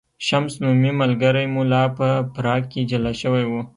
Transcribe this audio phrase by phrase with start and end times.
[0.25, 3.51] شمس نومی ملګری مو لا په پراګ کې جلا شوی و.